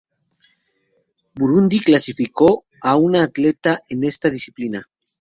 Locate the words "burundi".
1.35-1.79